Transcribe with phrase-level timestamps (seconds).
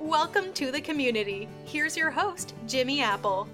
[0.00, 1.46] Welcome to the community.
[1.66, 3.46] Here's your host, Jimmy Apple.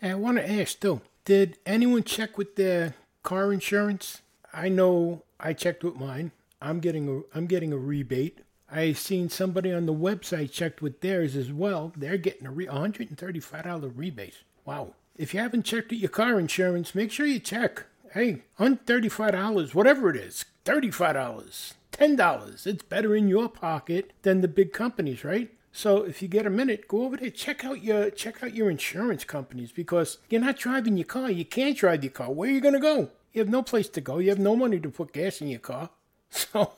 [0.00, 4.22] And I want to ask too did anyone check with their car insurance?
[4.54, 6.32] I know I checked with mine.
[6.62, 8.38] I'm getting a I'm getting a rebate.
[8.70, 11.92] I seen somebody on the website checked with theirs as well.
[11.96, 14.38] They're getting a re- $135 rebate.
[14.64, 14.94] Wow.
[15.16, 17.84] If you haven't checked with your car insurance, make sure you check.
[18.12, 22.66] Hey, $135, whatever it is, $35, $10.
[22.66, 25.50] It's better in your pocket than the big companies, right?
[25.76, 28.70] So if you get a minute, go over there, check out your check out your
[28.70, 31.28] insurance companies because you're not driving your car.
[31.28, 32.30] You can't drive your car.
[32.30, 33.10] Where are you gonna go?
[33.32, 34.18] You have no place to go.
[34.18, 35.90] You have no money to put gas in your car.
[36.30, 36.72] So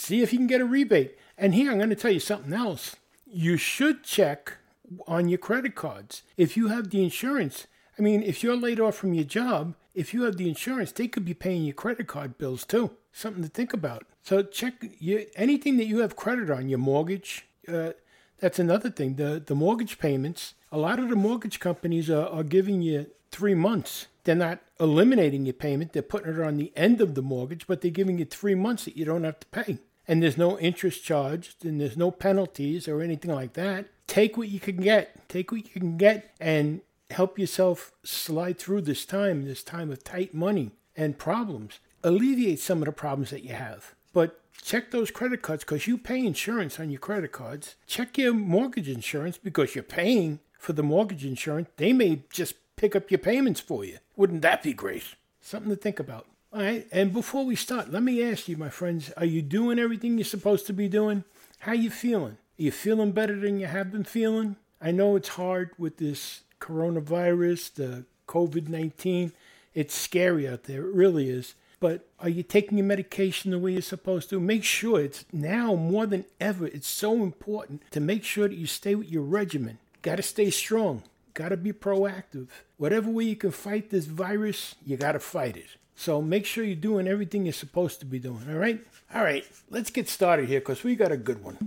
[0.00, 1.16] see if you can get a rebate.
[1.36, 2.96] And here I'm going to tell you something else.
[3.26, 4.58] You should check
[5.06, 6.22] on your credit cards.
[6.36, 7.66] If you have the insurance,
[7.98, 11.08] I mean, if you're laid off from your job, if you have the insurance, they
[11.08, 12.92] could be paying your credit card bills too.
[13.12, 14.06] Something to think about.
[14.22, 17.46] So check you, anything that you have credit on, your mortgage.
[17.68, 17.90] Uh,
[18.38, 19.16] that's another thing.
[19.16, 20.54] The the mortgage payments.
[20.72, 24.06] A lot of the mortgage companies are, are giving you three months.
[24.24, 25.92] They're not eliminating your payment.
[25.92, 28.84] They're putting it on the end of the mortgage, but they're giving you three months
[28.84, 29.78] that you don't have to pay.
[30.10, 33.86] And there's no interest charged and there's no penalties or anything like that.
[34.08, 35.28] Take what you can get.
[35.28, 36.80] Take what you can get and
[37.12, 41.78] help yourself slide through this time, this time of tight money and problems.
[42.02, 43.94] Alleviate some of the problems that you have.
[44.12, 47.76] But check those credit cards because you pay insurance on your credit cards.
[47.86, 51.68] Check your mortgage insurance because you're paying for the mortgage insurance.
[51.76, 53.98] They may just pick up your payments for you.
[54.16, 55.14] Wouldn't that be great?
[55.40, 56.26] Something to think about.
[56.52, 59.78] All right, and before we start, let me ask you, my friends, are you doing
[59.78, 61.22] everything you're supposed to be doing?
[61.60, 62.38] How you feeling?
[62.58, 64.56] Are you feeling better than you have been feeling?
[64.80, 69.30] I know it's hard with this coronavirus, the COVID 19.
[69.74, 71.54] It's scary out there, it really is.
[71.78, 74.40] But are you taking your medication the way you're supposed to?
[74.40, 78.66] Make sure it's now more than ever, it's so important to make sure that you
[78.66, 79.78] stay with your regimen.
[80.02, 81.04] Got to stay strong.
[81.32, 82.48] Got to be proactive.
[82.76, 85.76] Whatever way you can fight this virus, you got to fight it.
[86.00, 88.80] So make sure you're doing everything you're supposed to be doing, all right?
[89.14, 91.58] All right, let's get started here because we got a good one.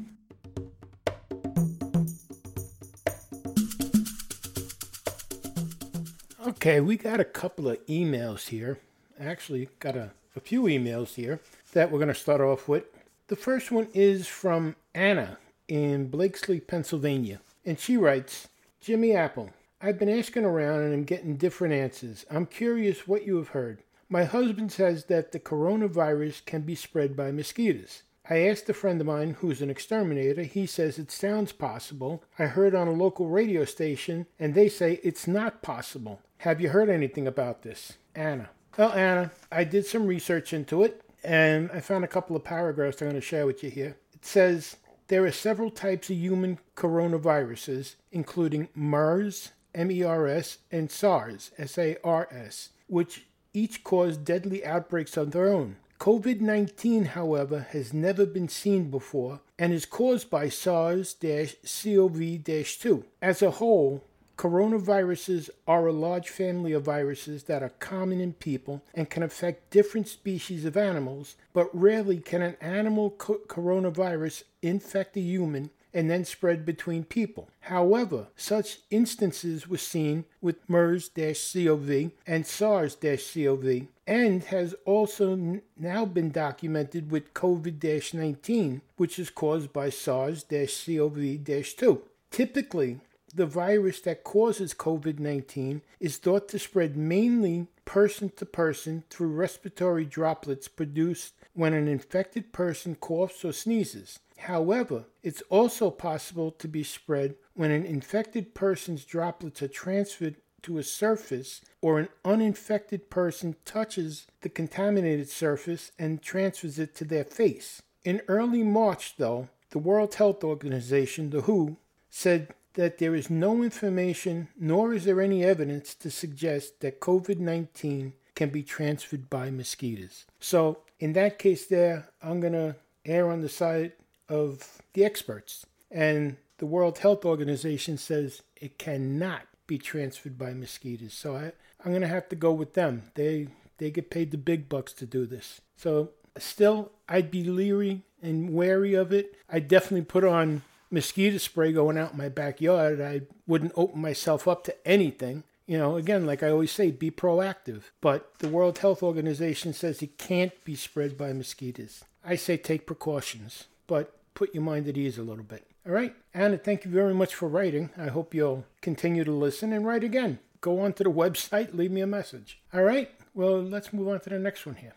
[6.47, 8.80] Okay, we got a couple of emails here.
[9.19, 11.39] Actually, got a, a few emails here
[11.74, 12.86] that we're going to start off with.
[13.27, 15.38] The first one is from Anna
[15.68, 17.39] in Blakeslee, Pennsylvania.
[17.68, 18.47] And she writes
[18.81, 22.25] Jimmy Apple, I've been asking around and I'm getting different answers.
[22.31, 23.83] I'm curious what you have heard.
[24.13, 28.04] My husband says that the coronavirus can be spread by mosquitoes.
[28.30, 30.44] I asked a friend of mine who's an exterminator.
[30.44, 32.24] He says it sounds possible.
[32.38, 36.21] I heard on a local radio station and they say it's not possible.
[36.38, 37.94] Have you heard anything about this?
[38.13, 38.51] Anna.
[38.77, 43.01] Well, Anna, I did some research into it and I found a couple of paragraphs
[43.01, 43.98] I'm going to share with you here.
[44.13, 44.77] It says
[45.07, 53.83] there are several types of human coronaviruses, including MERS, MERS, and SARS, SARS, which each
[53.83, 55.77] cause deadly outbreaks of their own.
[56.00, 63.05] COVID 19, however, has never been seen before and is caused by SARS CoV 2.
[63.21, 64.03] As a whole,
[64.35, 69.69] Coronaviruses are a large family of viruses that are common in people and can affect
[69.69, 76.09] different species of animals, but rarely can an animal co- coronavirus infect a human and
[76.09, 77.50] then spread between people.
[77.62, 85.62] However, such instances were seen with MERS CoV and SARS CoV, and has also n-
[85.77, 92.01] now been documented with COVID 19, which is caused by SARS CoV 2.
[92.31, 93.00] Typically,
[93.35, 99.29] the virus that causes COVID 19 is thought to spread mainly person to person through
[99.29, 104.19] respiratory droplets produced when an infected person coughs or sneezes.
[104.37, 110.77] However, it's also possible to be spread when an infected person's droplets are transferred to
[110.77, 117.23] a surface or an uninfected person touches the contaminated surface and transfers it to their
[117.23, 117.81] face.
[118.03, 121.77] In early March, though, the World Health Organization, the WHO,
[122.09, 127.39] said that there is no information nor is there any evidence to suggest that COVID
[127.39, 130.25] 19 can be transferred by mosquitoes.
[130.39, 132.75] So, in that case, there, I'm going to
[133.05, 133.93] err on the side
[134.30, 135.65] of the experts.
[135.92, 141.13] And the World Health Organization says it cannot be transferred by mosquitoes.
[141.13, 141.51] So, I,
[141.84, 143.12] I'm going to have to go with them.
[143.15, 145.62] They, they get paid the big bucks to do this.
[145.77, 149.36] So, still, I'd be leery and wary of it.
[149.50, 153.01] I'd definitely put on mosquito spray going out in my backyard.
[153.01, 155.44] I wouldn't open myself up to anything.
[155.65, 157.84] You know, again, like I always say, be proactive.
[158.01, 162.03] But the World Health Organization says it can't be spread by mosquitoes.
[162.24, 165.67] I say take precautions, but put your mind at ease a little bit.
[165.85, 167.89] All right, Anna, thank you very much for writing.
[167.97, 170.39] I hope you'll continue to listen and write again.
[170.61, 172.61] Go on to the website, leave me a message.
[172.73, 174.93] All right, well, let's move on to the next one here.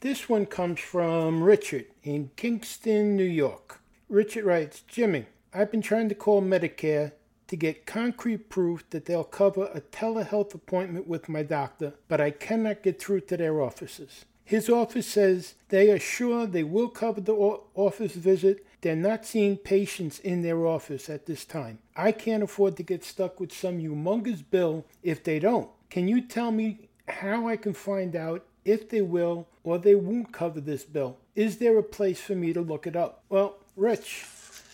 [0.00, 3.80] This one comes from Richard in Kingston, New York.
[4.08, 7.12] Richard writes Jimmy, I've been trying to call Medicare
[7.48, 12.30] to get concrete proof that they'll cover a telehealth appointment with my doctor, but I
[12.30, 14.24] cannot get through to their offices.
[14.44, 18.66] His office says they are sure they will cover the office visit.
[18.82, 21.78] They're not seeing patients in their office at this time.
[21.96, 25.70] I can't afford to get stuck with some humongous bill if they don't.
[25.88, 30.32] Can you tell me how I can find out if they will or they won't
[30.32, 31.16] cover this bill?
[31.34, 33.22] Is there a place for me to look it up?
[33.30, 34.24] Well, Rich,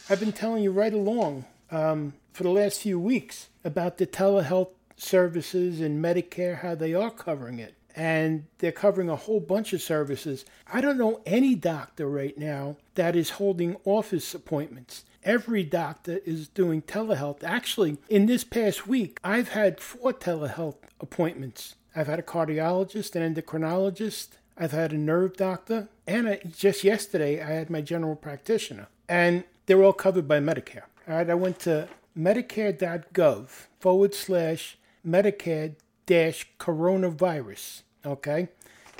[0.08, 4.70] I've been telling you right along um, for the last few weeks about the telehealth
[4.96, 7.74] services and Medicare, how they are covering it.
[7.96, 10.44] And they're covering a whole bunch of services.
[10.72, 15.04] I don't know any doctor right now that is holding office appointments.
[15.22, 17.44] Every doctor is doing telehealth.
[17.44, 21.74] Actually, in this past week, I've had four telehealth appointments.
[21.94, 27.42] I've had a cardiologist, an endocrinologist, I've had a nerve doctor, and a, just yesterday
[27.42, 28.88] I had my general practitioner.
[29.08, 30.84] And they're all covered by Medicare.
[31.08, 33.48] All right, I went to medicare.gov
[33.80, 35.74] forward slash Medicare
[36.58, 37.82] coronavirus.
[38.04, 38.48] Okay,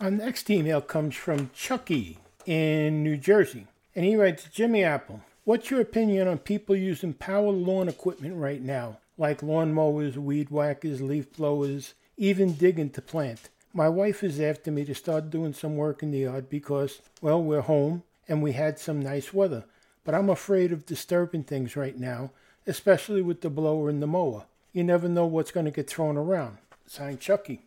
[0.00, 3.66] Our next email comes from Chucky in New Jersey.
[3.94, 8.62] And he writes, Jimmy Apple, what's your opinion on people using power lawn equipment right
[8.62, 13.50] now, like lawn mowers, weed whackers, leaf blowers, even digging to plant?
[13.72, 17.42] My wife is after me to start doing some work in the yard because, well,
[17.42, 19.64] we're home and we had some nice weather.
[20.04, 22.30] But I'm afraid of disturbing things right now,
[22.66, 24.44] especially with the blower and the mower.
[24.72, 26.58] You never know what's going to get thrown around.
[26.86, 27.62] Signed Chucky.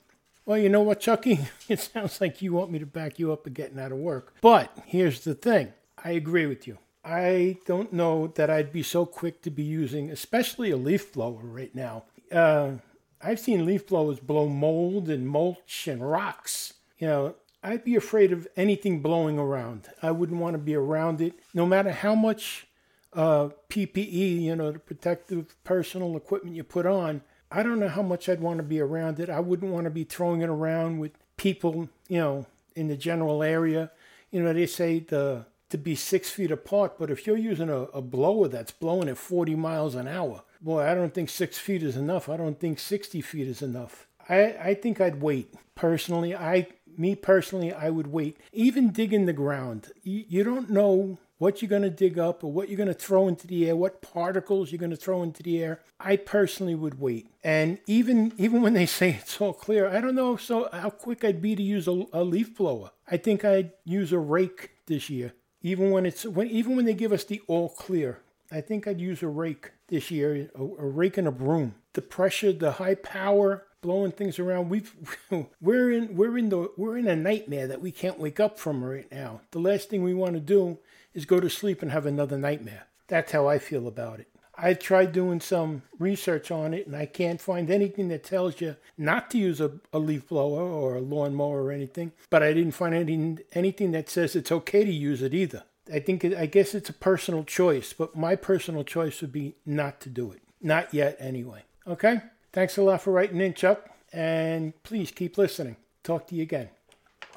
[0.46, 1.40] Well, you know what, Chucky?
[1.70, 4.34] It sounds like you want me to back you up and getting out of work.
[4.42, 5.74] But here's the thing
[6.04, 6.78] I agree with you.
[7.06, 11.42] I don't know that I'd be so quick to be using, especially a leaf blower
[11.42, 12.04] right now.
[12.32, 12.74] Uh,
[13.22, 16.74] I've seen leaf blowers blow mold and mulch and rocks.
[16.98, 19.88] You know, I'd be afraid of anything blowing around.
[20.02, 22.68] I wouldn't want to be around it, no matter how much
[23.14, 27.22] uh, PPE, you know, the protective personal equipment you put on.
[27.50, 29.30] I don't know how much I'd want to be around it.
[29.30, 33.44] I wouldn't want to be throwing it around with people, you know, in the general
[33.44, 33.92] area.
[34.32, 37.84] You know, they say the to be six feet apart, but if you're using a,
[37.96, 41.82] a blower that's blowing at 40 miles an hour, boy, I don't think six feet
[41.82, 42.30] is enough.
[42.30, 44.08] I don't think 60 feet is enough.
[44.30, 45.52] I, I think I'd wait.
[45.74, 48.38] Personally, I me personally, I would wait.
[48.52, 52.52] Even digging the ground, you, you don't know what you're going to dig up or
[52.52, 55.44] what you're going to throw into the air, what particles you're going to throw into
[55.44, 55.82] the air.
[56.00, 57.28] I personally would wait.
[57.44, 61.24] And even even when they say it's all clear, I don't know so how quick
[61.24, 62.92] I'd be to use a, a leaf blower.
[63.10, 66.94] I think I'd use a rake this year even when it's when even when they
[66.94, 68.20] give us the all clear.
[68.52, 71.74] I think I'd use a rake this year, a, a rake and a broom.
[71.94, 74.70] The pressure, the high power, blowing things around.
[74.70, 74.92] We've
[75.62, 78.84] we're in we're in the we're in a nightmare that we can't wake up from
[78.84, 79.42] right now.
[79.52, 80.80] The last thing we want to do
[81.14, 82.88] is go to sleep and have another nightmare.
[83.08, 84.28] That's how I feel about it.
[84.56, 88.76] I tried doing some research on it and I can't find anything that tells you
[88.98, 92.74] not to use a, a leaf blower or a lawnmower or anything, but I didn't
[92.74, 95.64] find anything, anything that says it's okay to use it either.
[95.92, 99.56] I think, it, I guess it's a personal choice, but my personal choice would be
[99.66, 100.42] not to do it.
[100.62, 101.64] Not yet, anyway.
[101.86, 102.22] Okay?
[102.54, 105.76] Thanks a lot for writing in, Chuck, and please keep listening.
[106.04, 106.70] Talk to you again.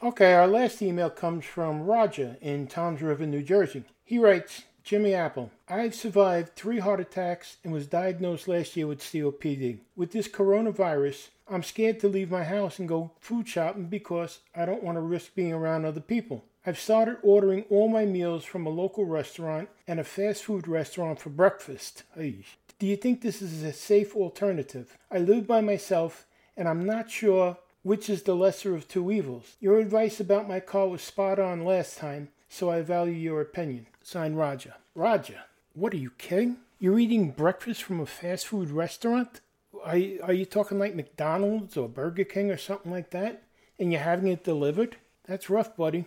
[0.02, 3.84] Okay, our last email comes from Roger in Toms River, New Jersey.
[4.04, 5.50] He writes, Jimmy Apple.
[5.70, 9.78] I've survived three heart attacks and was diagnosed last year with COPD.
[9.96, 14.66] With this coronavirus, I'm scared to leave my house and go food shopping because I
[14.66, 16.44] don't want to risk being around other people.
[16.66, 21.20] I've started ordering all my meals from a local restaurant and a fast food restaurant
[21.20, 22.02] for breakfast.
[22.78, 24.98] Do you think this is a safe alternative?
[25.10, 26.26] I live by myself
[26.58, 29.56] and I'm not sure which is the lesser of two evils.
[29.60, 33.86] Your advice about my car was spot on last time, so I value your opinion.
[34.02, 34.74] Signed Roger.
[34.94, 36.58] Roger, what are you kidding?
[36.78, 39.40] You're eating breakfast from a fast food restaurant?
[39.82, 43.42] Are are you talking like McDonald's or Burger King or something like that?
[43.78, 44.96] And you're having it delivered?
[45.26, 46.04] That's rough, buddy.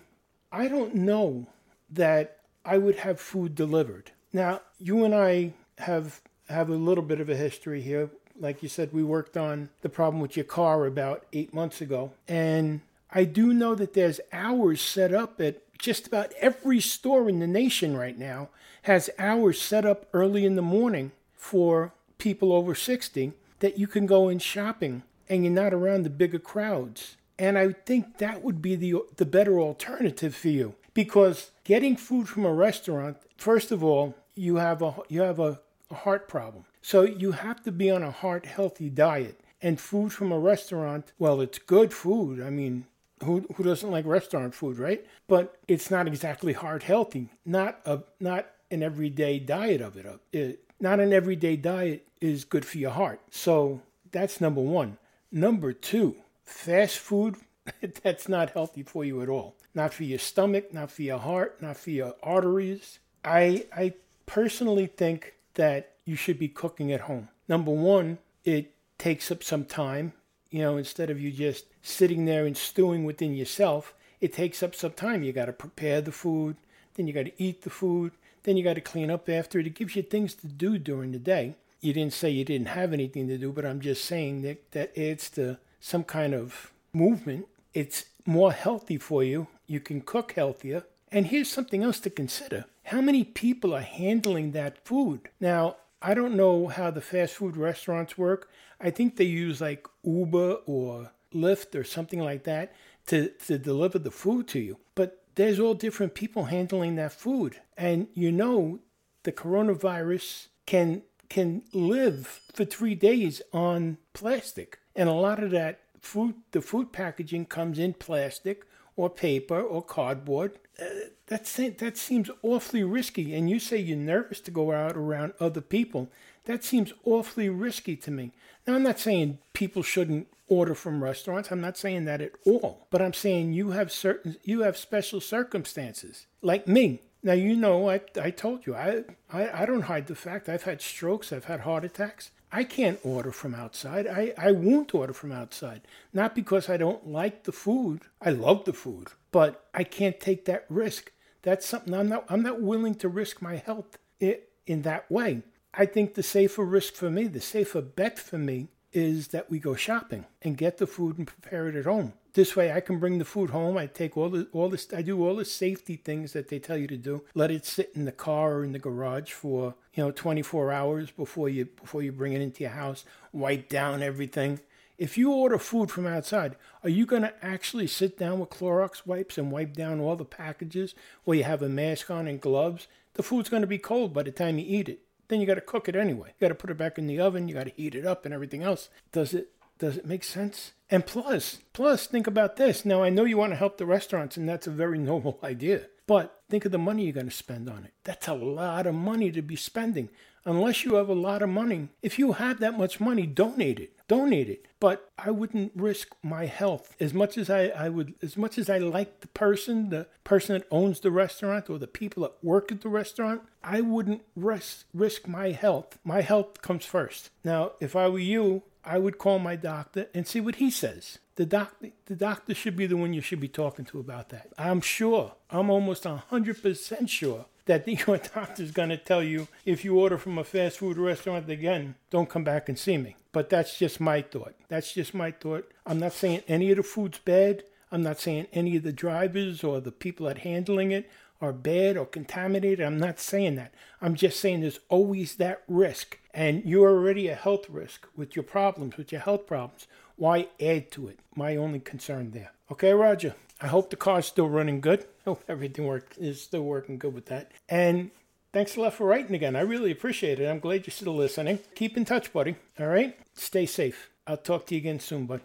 [0.52, 1.48] I don't know
[1.90, 4.12] that I would have food delivered.
[4.32, 8.10] Now, you and I have have a little bit of a history here.
[8.40, 12.12] Like you said, we worked on the problem with your car about eight months ago.
[12.28, 12.82] And
[13.12, 17.48] I do know that there's hours set up at just about every store in the
[17.48, 18.50] nation right now
[18.84, 24.06] has hours set up early in the morning for people over 60 that you can
[24.06, 27.16] go in shopping and you're not around the bigger crowds.
[27.38, 32.28] And I think that would be the the better alternative for you because getting food
[32.28, 35.60] from a restaurant, first of all, you have a you have a,
[35.92, 36.66] a heart problem.
[36.82, 39.40] So you have to be on a heart healthy diet.
[39.62, 42.42] And food from a restaurant, well, it's good food.
[42.42, 42.86] I mean,
[43.24, 45.06] who who doesn't like restaurant food, right?
[45.28, 47.30] But it's not exactly heart healthy.
[47.46, 50.06] Not a not an everyday diet of it.
[50.06, 53.20] Uh, it not an everyday diet is good for your heart.
[53.30, 54.98] So that's number one.
[55.32, 57.36] Number two, fast food
[58.04, 59.56] that's not healthy for you at all.
[59.76, 63.00] Not for your stomach, not for your heart, not for your arteries.
[63.24, 63.94] I I
[64.26, 67.30] personally think that you should be cooking at home.
[67.48, 70.14] Number one, it takes up some time.
[70.50, 74.76] You know, instead of you just sitting there and stewing within yourself, it takes up
[74.76, 75.24] some time.
[75.24, 76.58] You got to prepare the food,
[76.96, 78.12] then you got to eat the food,
[78.44, 79.68] then you got to clean up after it.
[79.68, 81.56] It gives you things to do during the day.
[81.82, 84.98] You didn't say you didn't have anything to do, but I'm just saying that that
[84.98, 87.48] adds to some kind of movement.
[87.74, 89.48] It's more healthy for you.
[89.68, 90.84] You can cook healthier.
[91.12, 92.66] And here's something else to consider.
[92.84, 95.30] How many people are handling that food?
[95.40, 98.50] Now, I don't know how the fast food restaurants work.
[98.80, 102.74] I think they use like Uber or Lyft or something like that
[103.08, 104.78] to, to deliver the food to you.
[104.96, 107.58] But there's all different people handling that food.
[107.78, 108.80] And you know
[109.24, 114.80] the coronavirus can can live for three days on plastic.
[114.96, 118.66] And a lot of that food the food packaging comes in plastic
[119.00, 120.60] or paper or cardboard.
[120.78, 121.46] Uh, that
[121.78, 123.34] that seems awfully risky.
[123.34, 126.10] And you say you're nervous to go out around other people.
[126.44, 128.34] That seems awfully risky to me.
[128.68, 131.50] Now, I'm not saying people shouldn't order from restaurants.
[131.50, 132.88] I'm not saying that at all.
[132.90, 137.02] But I'm saying you have certain you have special circumstances, like me.
[137.24, 140.64] Now you know I I told you I, I I don't hide the fact I've
[140.64, 142.32] had strokes, I've had heart attacks.
[142.52, 144.08] I can't order from outside.
[144.08, 145.82] I, I won't order from outside.
[146.14, 148.02] Not because I don't like the food.
[148.22, 151.12] I love the food, but I can't take that risk.
[151.42, 155.44] That's something I'm not I'm not willing to risk my health in, in that way.
[155.74, 159.60] I think the safer risk for me, the safer bet for me is that we
[159.60, 162.14] go shopping and get the food and prepare it at home.
[162.34, 163.78] This way I can bring the food home.
[163.78, 166.78] I take all the all this I do all the safety things that they tell
[166.78, 167.24] you to do.
[167.34, 171.12] Let it sit in the car or in the garage for, you know, 24 hours
[171.12, 173.04] before you before you bring it into your house.
[173.34, 174.60] Wipe down everything.
[175.00, 179.06] If you order food from outside, are you going to actually sit down with Clorox
[179.06, 182.88] wipes and wipe down all the packages where you have a mask on and gloves?
[183.14, 185.00] The food's going to be cold by the time you eat it.
[185.30, 186.34] Then you got to cook it anyway.
[186.38, 187.48] You got to put it back in the oven.
[187.48, 188.90] You got to heat it up and everything else.
[189.14, 190.74] Does it does it make sense?
[190.92, 192.86] And plus, plus think about this.
[192.86, 195.88] Now I know you want to help the restaurants and that's a very noble idea.
[196.06, 197.94] But think of the money you're going to spend on it.
[198.04, 200.10] That's a lot of money to be spending.
[200.46, 203.92] Unless you have a lot of money, if you have that much money, donate it.
[204.08, 204.66] Donate it.
[204.80, 208.70] But I wouldn't risk my health as much as I, I would as much as
[208.70, 212.72] I like the person, the person that owns the restaurant or the people that work
[212.72, 216.00] at the restaurant, I wouldn't risk risk my health.
[216.04, 217.30] My health comes first.
[217.44, 221.20] Now, if I were you, I would call my doctor and see what he says.
[221.36, 224.48] The doctor, the doctor should be the one you should be talking to about that.
[224.58, 230.00] I'm sure, I'm almost 100% sure that your doctor's going to tell you if you
[230.00, 233.16] order from a fast food restaurant again, don't come back and see me.
[233.32, 234.56] But that's just my thought.
[234.70, 235.72] That's just my thought.
[235.86, 237.66] I'm not saying any of the food's bad.
[237.92, 241.08] I'm not saying any of the drivers or the people that handling it
[241.42, 242.86] are bad or contaminated.
[242.86, 243.74] I'm not saying that.
[244.02, 246.18] I'm just saying there's always that risk.
[246.34, 249.88] And you're already a health risk with your problems, with your health problems.
[250.16, 251.20] Why add to it?
[251.36, 252.52] My only concern there.
[252.72, 253.36] Okay, Roger.
[253.62, 255.06] I hope the car's still running good.
[255.26, 257.52] Hope everything work, is still working good with that.
[257.68, 258.10] And
[258.54, 259.56] thanks a lot for writing again.
[259.56, 260.48] I really appreciate it.
[260.48, 261.60] I'm glad you're still listening.
[261.76, 262.56] Keep in touch, buddy.
[262.80, 263.18] All right?
[263.34, 264.10] Stay safe.
[264.26, 265.42] I'll talk to you again soon, bud.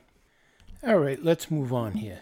[0.86, 2.20] All right, let's move on here.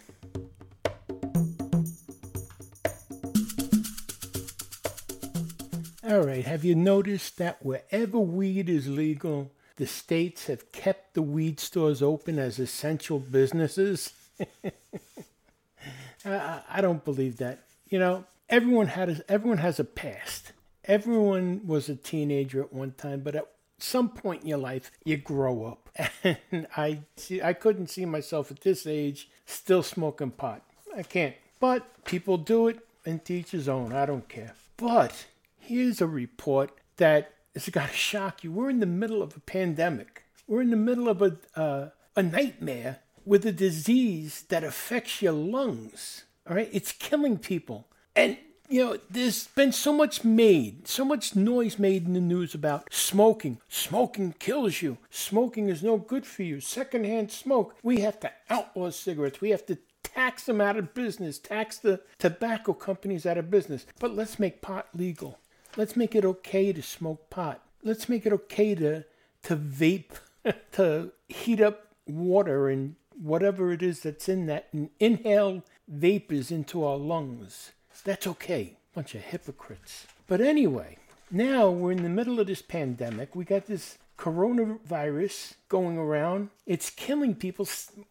[6.04, 11.22] All right, have you noticed that wherever weed is legal, the states have kept the
[11.22, 14.12] weed stores open as essential businesses?
[16.24, 17.60] I, don't believe that.
[17.88, 20.52] You know, everyone had a, everyone has a past.
[20.84, 23.46] Everyone was a teenager at one time, but at
[23.78, 25.88] some point in your life, you grow up.
[26.50, 30.62] And I see, I couldn't see myself at this age still smoking pot.
[30.96, 31.36] I can't.
[31.60, 33.92] But people do it, and teach his own.
[33.92, 34.54] I don't care.
[34.76, 35.26] But
[35.64, 38.50] Here's a report that is going to shock you.
[38.50, 40.24] We're in the middle of a pandemic.
[40.48, 45.32] We're in the middle of a, uh, a nightmare with a disease that affects your
[45.32, 46.24] lungs.
[46.50, 47.86] All right, it's killing people.
[48.16, 52.56] And you know, there's been so much made, so much noise made in the news
[52.56, 53.58] about smoking.
[53.68, 54.98] Smoking kills you.
[55.10, 56.58] Smoking is no good for you.
[56.58, 57.76] Secondhand smoke.
[57.84, 59.40] We have to outlaw cigarettes.
[59.40, 63.86] We have to tax them out of business, tax the tobacco companies out of business.
[64.00, 65.38] But let's make pot legal.
[65.76, 67.62] Let's make it okay to smoke pot.
[67.82, 69.04] Let's make it okay to
[69.44, 70.20] to vape
[70.72, 76.84] to heat up water and whatever it is that's in that and inhale vapors into
[76.84, 77.72] our lungs.
[78.04, 78.76] That's okay.
[78.94, 80.06] Bunch of hypocrites.
[80.26, 80.98] But anyway,
[81.30, 83.34] now we're in the middle of this pandemic.
[83.34, 86.50] We got this coronavirus going around.
[86.66, 87.66] It's killing people.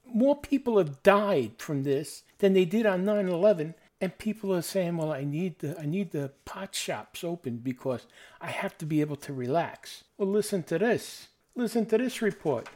[0.06, 3.76] More people have died from this than they did on 9 11.
[4.02, 8.08] And people are saying, well, I need the I need the pot shops open because
[8.42, 10.04] I have to be able to relax.
[10.18, 11.28] Well, listen to this.
[11.56, 12.68] Listen to this report.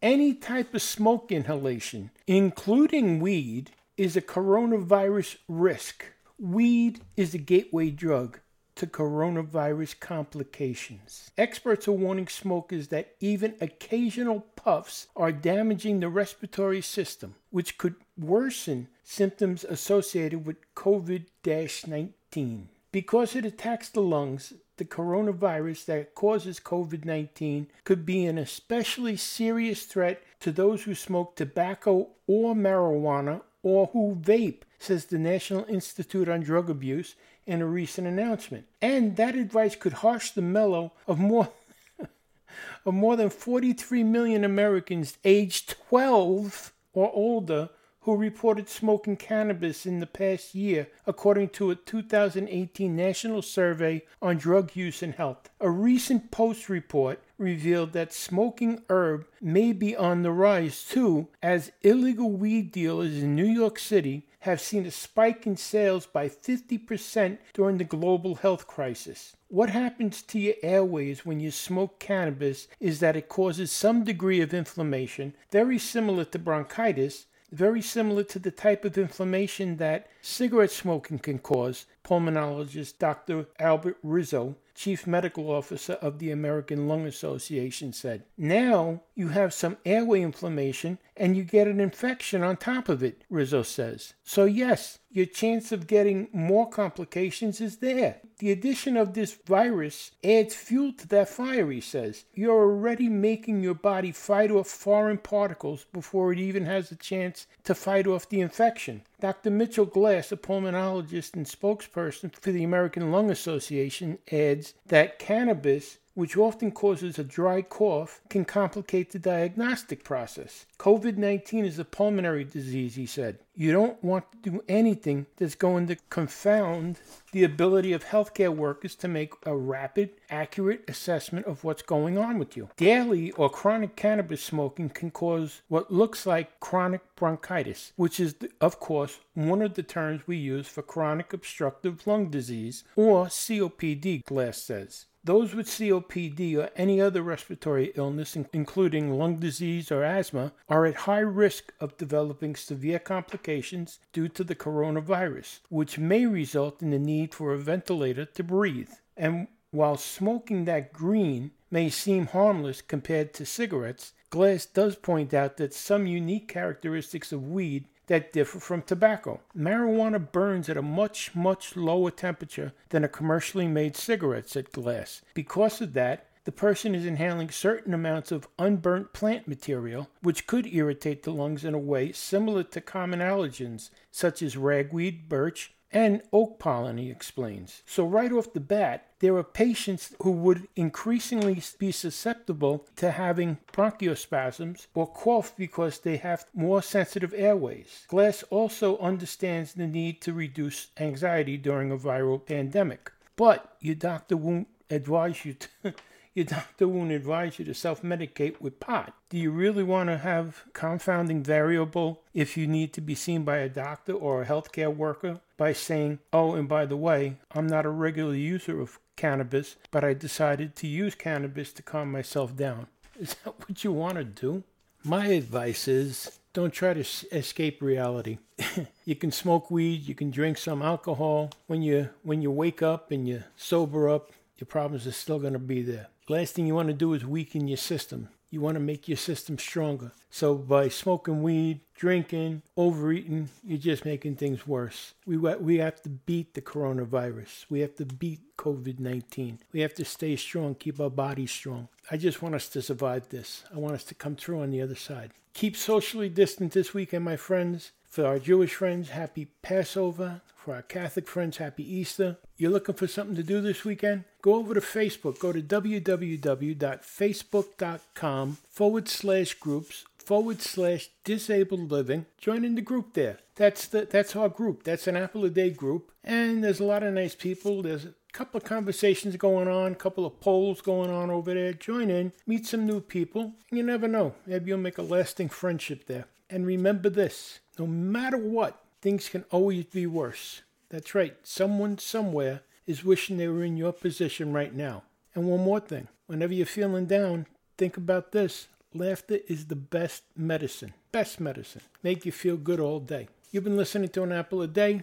[0.00, 6.06] Any type of smoke inhalation, including weed, is a coronavirus risk.
[6.38, 8.40] Weed is a gateway drug
[8.80, 11.30] to coronavirus complications.
[11.36, 17.94] Experts are warning smokers that even occasional puffs are damaging the respiratory system, which could
[18.16, 22.68] worsen symptoms associated with COVID 19.
[22.90, 29.18] Because it attacks the lungs, the coronavirus that causes COVID 19 could be an especially
[29.18, 35.66] serious threat to those who smoke tobacco or marijuana or who vape, says the National
[35.66, 37.14] Institute on Drug Abuse
[37.46, 38.66] in a recent announcement.
[38.80, 41.50] And that advice could harsh the mellow of more
[42.84, 47.70] of more than 43 million Americans aged 12 or older
[48.04, 54.38] who reported smoking cannabis in the past year, according to a 2018 National Survey on
[54.38, 55.50] Drug Use and Health.
[55.60, 61.72] A recent Post report revealed that smoking herb may be on the rise too, as
[61.82, 67.38] illegal weed dealers in New York City have seen a spike in sales by 50%
[67.52, 69.36] during the global health crisis.
[69.48, 74.40] What happens to your airways when you smoke cannabis is that it causes some degree
[74.40, 80.70] of inflammation, very similar to bronchitis, very similar to the type of inflammation that cigarette
[80.70, 83.46] smoking can cause, pulmonologist Dr.
[83.60, 88.24] Albert Rizzo, chief medical officer of the American Lung Association, said.
[88.36, 93.22] Now you have some airway inflammation and you get an infection on top of it,
[93.30, 94.14] Rizzo says.
[94.24, 98.20] So, yes, your chance of getting more complications is there.
[98.38, 102.24] The addition of this virus adds fuel to that fire, he says.
[102.34, 107.46] You're already making your body fight off foreign particles before it even has a chance
[107.64, 109.02] to fight off the infection.
[109.20, 109.50] Dr.
[109.50, 116.36] Mitchell Glass, a pulmonologist and spokesperson for the American Lung Association, adds that cannabis which
[116.36, 120.66] often causes a dry cough, can complicate the diagnostic process.
[120.78, 123.38] COVID 19 is a pulmonary disease, he said.
[123.54, 126.98] You don't want to do anything that's going to confound
[127.32, 132.38] the ability of healthcare workers to make a rapid, accurate assessment of what's going on
[132.38, 132.70] with you.
[132.76, 138.80] Daily or chronic cannabis smoking can cause what looks like chronic bronchitis, which is, of
[138.80, 144.56] course, one of the terms we use for chronic obstructive lung disease, or COPD, Glass
[144.56, 145.06] says.
[145.22, 151.04] Those with COPD or any other respiratory illness, including lung disease or asthma, are at
[151.04, 156.98] high risk of developing severe complications due to the coronavirus, which may result in the
[156.98, 158.90] need for a ventilator to breathe.
[159.14, 165.56] And while smoking that green may seem harmless compared to cigarettes, Glass does point out
[165.56, 169.40] that some unique characteristics of weed that differ from tobacco.
[169.56, 175.22] Marijuana burns at a much, much lower temperature than a commercially made cigarette, said Glass.
[175.34, 180.66] Because of that, the person is inhaling certain amounts of unburnt plant material, which could
[180.66, 186.22] irritate the lungs in a way similar to common allergens, such as ragweed, birch, and
[186.32, 187.82] oak pollen, he explains.
[187.86, 193.58] So, right off the bat, there are patients who would increasingly be susceptible to having
[193.72, 198.04] bronchospasms or cough because they have more sensitive airways.
[198.08, 204.36] Glass also understands the need to reduce anxiety during a viral pandemic, but your doctor
[204.36, 205.94] won't advise you to.
[206.34, 209.14] your doctor won't advise you to self medicate with pot.
[209.28, 213.58] Do you really want to have confounding variable if you need to be seen by
[213.58, 217.86] a doctor or a healthcare worker by saying, oh, and by the way, I'm not
[217.86, 222.86] a regular user of cannabis, but I decided to use cannabis to calm myself down?
[223.18, 224.64] Is that what you want to do?
[225.04, 227.00] My advice is don't try to
[227.32, 228.38] escape reality.
[229.04, 231.50] you can smoke weed, you can drink some alcohol.
[231.66, 235.54] When you when you wake up and you sober up, your problems are still going
[235.54, 236.08] to be there.
[236.30, 238.28] Last thing you want to do is weaken your system.
[238.50, 240.12] You want to make your system stronger.
[240.30, 245.14] So by smoking weed, drinking, overeating, you're just making things worse.
[245.26, 247.66] We we have to beat the coronavirus.
[247.68, 249.58] We have to beat COVID-19.
[249.72, 251.88] We have to stay strong, keep our bodies strong.
[252.12, 253.64] I just want us to survive this.
[253.74, 255.32] I want us to come through on the other side.
[255.52, 257.90] Keep socially distant this weekend, my friends.
[258.10, 260.40] For our Jewish friends, happy Passover.
[260.56, 262.38] For our Catholic friends, happy Easter.
[262.56, 264.24] You're looking for something to do this weekend?
[264.42, 265.38] Go over to Facebook.
[265.38, 272.26] Go to www.facebook.com forward slash groups forward slash disabled living.
[272.36, 273.38] Join in the group there.
[273.54, 274.82] That's the that's our group.
[274.82, 276.10] That's an apple a day group.
[276.24, 277.82] And there's a lot of nice people.
[277.82, 281.72] There's couple of conversations going on, couple of polls going on over there.
[281.72, 283.54] Join in, meet some new people.
[283.70, 284.34] You never know.
[284.46, 286.26] Maybe you'll make a lasting friendship there.
[286.48, 290.62] And remember this no matter what, things can always be worse.
[290.90, 295.04] That's right, someone somewhere is wishing they were in your position right now.
[295.34, 297.46] And one more thing whenever you're feeling down,
[297.78, 300.94] think about this laughter is the best medicine.
[301.12, 301.82] Best medicine.
[302.02, 303.28] Make you feel good all day.
[303.50, 305.02] You've been listening to An Apple a Day.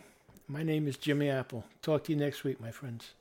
[0.49, 1.65] My name is Jimmy Apple.
[1.81, 3.15] Talk to you next week, my friends.